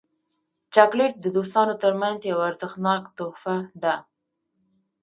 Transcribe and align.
چاکلېټ 0.73 1.13
د 1.21 1.25
دوستانو 1.37 1.73
ترمنځ 1.83 2.19
یو 2.31 2.37
ارزښتناک 2.49 3.03
تحفه 3.17 3.57
ده. 3.83 3.95